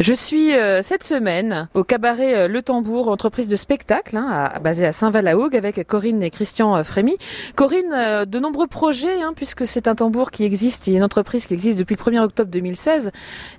Je 0.00 0.12
suis 0.12 0.52
euh, 0.52 0.82
cette 0.82 1.04
semaine 1.04 1.68
au 1.72 1.84
cabaret 1.84 2.34
euh, 2.34 2.48
Le 2.48 2.62
Tambour, 2.62 3.06
entreprise 3.06 3.46
de 3.46 3.54
spectacle, 3.54 4.16
hein, 4.16 4.50
basée 4.60 4.86
à 4.86 4.90
Saint-Val-la-Hougue, 4.90 5.54
avec 5.54 5.86
Corinne 5.86 6.20
et 6.20 6.30
Christian 6.30 6.74
euh, 6.74 6.82
Frémy. 6.82 7.16
Corinne, 7.54 8.24
de 8.24 8.38
nombreux 8.40 8.66
projets, 8.66 9.22
hein, 9.22 9.34
puisque 9.36 9.64
c'est 9.68 9.86
un 9.86 9.94
tambour 9.94 10.32
qui 10.32 10.42
existe, 10.42 10.88
a 10.88 10.90
une 10.90 11.04
entreprise 11.04 11.46
qui 11.46 11.54
existe 11.54 11.78
depuis 11.78 11.94
le 11.94 12.02
1er 12.02 12.18
octobre 12.24 12.50
2016. 12.50 13.12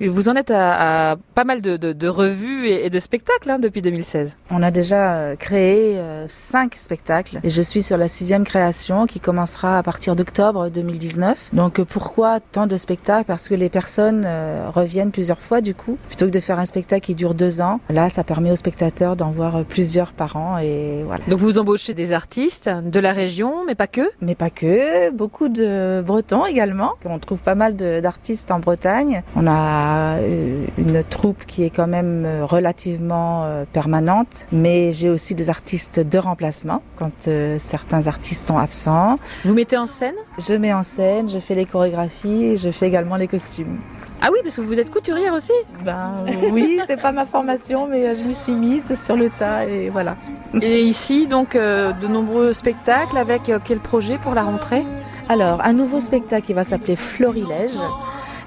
vous 0.00 0.28
en 0.30 0.34
êtes 0.34 0.50
à, 0.50 1.16
pas 1.34 1.44
mal 1.44 1.60
de, 1.60 2.08
revues 2.08 2.66
et, 2.68 2.88
de 2.88 2.98
spectacles 2.98 3.50
hein, 3.50 3.58
depuis 3.58 3.82
2016. 3.82 4.38
On 4.50 4.62
a 4.62 4.70
déjà 4.70 5.36
créé 5.36 6.00
cinq 6.28 6.76
spectacles 6.76 7.40
et 7.44 7.50
je 7.50 7.60
suis 7.60 7.82
sur 7.82 7.98
la 7.98 8.08
sixième 8.08 8.44
création 8.44 9.04
qui 9.06 9.20
commencera 9.20 9.76
à 9.76 9.82
partir 9.82 10.16
d'octobre 10.16 10.70
2019. 10.70 11.50
Donc 11.52 11.82
pourquoi 11.82 12.40
tant 12.40 12.66
de 12.66 12.78
spectacles? 12.78 13.26
Parce 13.26 13.50
que 13.50 13.54
les 13.54 13.68
personnes 13.68 14.26
reviennent 14.74 15.10
plusieurs 15.10 15.40
fois 15.40 15.60
du 15.60 15.74
coup 15.74 15.98
que 16.26 16.30
de 16.30 16.40
faire 16.40 16.58
un 16.58 16.66
spectacle 16.66 17.04
qui 17.06 17.14
dure 17.14 17.34
deux 17.34 17.60
ans, 17.60 17.80
là, 17.90 18.08
ça 18.08 18.24
permet 18.24 18.50
aux 18.50 18.56
spectateurs 18.56 19.16
d'en 19.16 19.30
voir 19.30 19.64
plusieurs 19.64 20.12
par 20.12 20.36
an 20.36 20.58
et 20.58 21.02
voilà. 21.04 21.24
Donc 21.28 21.38
vous 21.40 21.58
embauchez 21.58 21.94
des 21.94 22.12
artistes 22.12 22.68
de 22.68 23.00
la 23.00 23.12
région, 23.12 23.64
mais 23.66 23.74
pas 23.74 23.86
que? 23.86 24.10
Mais 24.20 24.34
pas 24.34 24.50
que, 24.50 25.10
beaucoup 25.10 25.48
de 25.48 26.02
Bretons 26.04 26.46
également. 26.46 26.92
On 27.04 27.18
trouve 27.18 27.40
pas 27.40 27.54
mal 27.54 27.76
d'artistes 27.76 28.50
en 28.50 28.58
Bretagne. 28.58 29.22
On 29.36 29.46
a 29.46 30.16
euh, 30.18 30.64
une 30.78 31.02
troupe 31.04 31.44
qui 31.46 31.64
est 31.64 31.70
quand 31.70 31.86
même 31.86 32.26
relativement 32.42 33.44
euh, 33.44 33.64
permanente, 33.72 34.46
mais 34.52 34.92
j'ai 34.92 35.10
aussi 35.10 35.34
des 35.34 35.50
artistes 35.50 36.00
de 36.00 36.18
remplacement 36.18 36.82
quand 36.96 37.28
euh, 37.28 37.58
certains 37.58 38.06
artistes 38.06 38.46
sont 38.46 38.58
absents. 38.58 39.18
Vous 39.44 39.54
mettez 39.54 39.76
en 39.76 39.86
scène? 39.86 40.14
Je 40.38 40.54
mets 40.54 40.72
en 40.72 40.82
scène, 40.82 41.28
je 41.28 41.38
fais 41.38 41.54
les 41.54 41.66
chorégraphies, 41.66 42.56
je 42.56 42.70
fais 42.70 42.86
également 42.86 43.16
les 43.16 43.28
costumes. 43.28 43.78
Ah 44.24 44.28
oui, 44.32 44.38
parce 44.44 44.54
que 44.54 44.60
vous 44.60 44.78
êtes 44.78 44.88
couturière 44.88 45.34
aussi 45.34 45.50
Ben 45.84 46.24
oui, 46.52 46.78
c'est 46.86 46.96
pas 46.96 47.10
ma 47.10 47.26
formation, 47.26 47.88
mais 47.88 48.06
euh, 48.06 48.14
je 48.14 48.22
m'y 48.22 48.34
suis 48.34 48.52
mise 48.52 48.84
sur 49.02 49.16
le 49.16 49.28
tas 49.28 49.64
et 49.64 49.88
voilà. 49.88 50.14
Et 50.60 50.82
ici, 50.84 51.26
donc, 51.26 51.56
euh, 51.56 51.90
de 51.90 52.06
nombreux 52.06 52.52
spectacles 52.52 53.18
avec 53.18 53.48
euh, 53.48 53.58
quel 53.64 53.80
projet 53.80 54.18
pour 54.18 54.34
la 54.34 54.44
rentrée? 54.44 54.84
Alors, 55.28 55.60
un 55.64 55.72
nouveau 55.72 55.98
spectacle 55.98 56.46
qui 56.46 56.52
va 56.52 56.62
s'appeler 56.62 56.94
Florilège. 56.94 57.78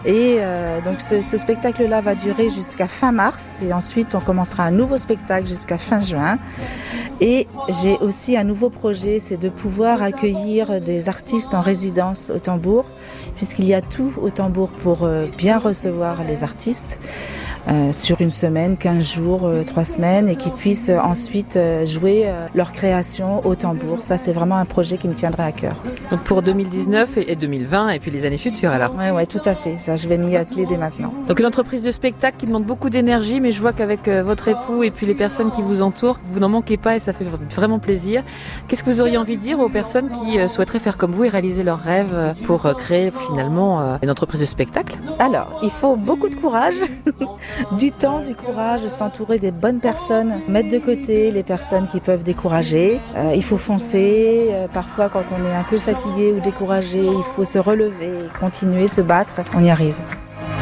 Et 0.08 0.38
donc 0.86 1.02
ce, 1.02 1.24
ce 1.24 1.36
spectacle-là 1.36 2.00
va 2.00 2.14
durer 2.14 2.52
jusqu'à 2.52 2.88
fin 2.88 3.12
mars 3.12 3.64
et 3.68 3.74
ensuite 3.74 4.14
on 4.14 4.20
commencera 4.20 4.62
un 4.62 4.70
nouveau 4.70 5.00
spectacle 5.00 5.48
jusqu'à 5.48 5.80
fin 5.80 6.00
juin. 6.00 6.38
Et 7.22 7.48
j'ai 7.70 7.98
aussi 8.00 8.36
un 8.36 8.44
nouveau 8.44 8.70
projet, 8.70 9.20
c'est 9.20 9.38
de 9.38 9.50
pouvoir 9.50 10.04
accueillir 10.04 10.82
des 10.82 11.08
artistes 11.08 11.54
en 11.54 11.62
résidence 11.62 12.30
au 12.30 12.40
tambour, 12.40 12.86
puisqu'il 13.36 13.66
y 13.66 13.74
a 13.74 13.82
tout 13.82 14.12
au 14.22 14.30
tambour 14.30 14.70
pour 14.70 15.04
euh, 15.04 15.26
bien 15.38 15.58
recevoir 15.58 16.24
les 16.24 16.44
artistes. 16.44 17.00
Euh, 17.68 17.92
sur 17.94 18.22
une 18.22 18.30
semaine, 18.30 18.78
15 18.78 19.16
jours, 19.16 19.46
euh, 19.46 19.64
3 19.64 19.86
semaines, 19.86 20.30
et 20.30 20.36
qui 20.36 20.52
puissent 20.52 20.90
euh, 20.90 21.00
ensuite 21.00 21.58
jouer 21.86 22.30
leur 22.54 22.72
création 22.72 23.46
au 23.46 23.56
tambour. 23.56 24.02
Ça, 24.02 24.18
c'est 24.18 24.32
vraiment 24.32 24.58
un 24.58 24.66
projet 24.66 24.98
qui 24.98 25.08
me 25.08 25.14
tiendrait 25.14 25.44
à 25.44 25.52
cœur. 25.52 25.76
Donc 26.12 26.22
pour 26.22 26.42
2019 26.42 27.18
et 27.18 27.36
2020, 27.36 27.90
et 27.90 28.00
puis 28.00 28.12
les 28.12 28.26
années 28.26 28.38
futures 28.38 28.72
alors 28.72 28.94
Oui, 28.98 29.10
ouais, 29.10 29.26
tout 29.26 29.42
à 29.46 29.56
fait. 29.56 29.78
Ça, 29.78 29.96
je 29.96 30.08
vais 30.08 30.18
m'y 30.18 30.36
atteler 30.36 30.66
dès 30.66 30.78
maintenant. 30.78 31.14
Donc 31.28 31.40
une 31.40 31.46
entreprise 31.46 31.84
de 31.84 31.92
spectacle 31.92 32.38
qui 32.38 32.46
demande 32.46 32.66
beaucoup 32.66 32.90
d'énergie, 32.90 33.40
mais 33.40 33.52
je 33.52 33.62
vois 33.62 33.74
qu'avec 33.74 34.08
votre 34.08 34.48
époux 34.48 34.84
et 34.84 34.92
puis 34.92 35.06
les 35.06 35.14
personnes 35.16 35.52
qui 35.52 35.62
vous 35.62 35.82
entourent, 35.82 36.20
vous 36.32 36.40
n'en 36.40 36.50
manquez 36.50 36.78
pas 36.78 36.96
et 36.96 37.00
ça 37.00 37.14
fait 37.14 37.26
vraiment 37.26 37.80
plaisir. 37.80 38.24
Qu'est-ce 38.68 38.84
que 38.84 38.90
vous 38.90 39.02
auriez 39.02 39.18
envie 39.18 39.38
de 39.38 39.42
dire 39.42 39.60
aux 39.60 39.70
personnes 39.70 40.10
qui 40.12 40.48
souhaiteraient 40.48 40.80
faire 40.80 40.98
comme 40.98 41.12
vous 41.12 41.24
et 41.24 41.30
réaliser 41.30 41.64
leurs 41.64 41.82
rêves 41.82 42.34
pour 42.46 42.62
créer 42.78 43.12
finalement 43.30 43.98
une 44.02 44.10
entreprise 44.10 44.42
de 44.42 44.46
spectacle? 44.46 44.98
Alors, 45.20 45.60
il 45.64 45.72
faut 45.72 45.96
beaucoup 45.96 46.30
de 46.30 46.36
courage. 46.36 46.76
du 47.78 47.92
temps, 47.92 48.20
du 48.20 48.36
courage, 48.36 48.88
s'entourer 48.88 49.40
des 49.40 49.52
bonnes 49.52 49.80
personnes, 49.80 50.34
mettre 50.48 50.70
de 50.70 50.80
côté 50.80 51.32
les 51.32 51.44
personnes 51.44 51.88
qui 51.88 52.00
peuvent 52.00 52.24
décourager. 52.24 53.00
Euh, 53.16 53.34
il 53.36 53.44
faut 53.44 53.58
foncer. 53.58 54.48
Euh, 54.50 54.68
parfois, 54.68 55.10
quand 55.10 55.24
on 55.32 55.46
est 55.46 55.56
un 55.56 55.64
peu 55.64 55.78
fatigué 55.78 56.34
ou 56.36 56.40
découragé, 56.40 57.04
il 57.04 57.24
faut 57.36 57.46
se 57.46 57.60
relever, 57.60 58.30
continuer, 58.40 58.88
se 58.88 59.02
battre. 59.02 59.36
On 59.56 59.64
y 59.64 59.70
arrive. 59.70 59.96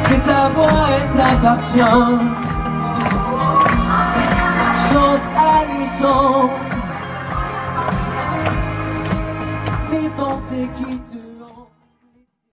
C'est 0.07 0.23
ta 0.23 0.49
voix, 0.49 0.87
elle 0.95 1.17
t'appartient. 1.17 1.79
Chante, 4.91 5.21
chante. 5.99 6.73